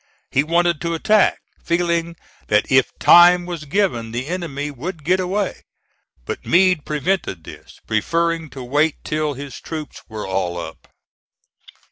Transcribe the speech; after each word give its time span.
He 0.31 0.43
wanted 0.43 0.81
to 0.81 0.95
attack, 0.95 1.37
feeling 1.63 2.15
that 2.47 2.71
if 2.71 2.89
time 2.97 3.45
was 3.45 3.65
given, 3.65 4.11
the 4.11 4.25
enemy 4.25 4.71
would 4.71 5.03
get 5.03 5.19
away; 5.19 5.61
but 6.25 6.43
Meade 6.43 6.85
prevented 6.85 7.43
this, 7.43 7.77
preferring 7.85 8.49
to 8.49 8.63
wait 8.63 8.95
till 9.03 9.35
his 9.35 9.59
troops 9.61 10.01
were 10.09 10.25
all 10.25 10.57
up. 10.57 10.87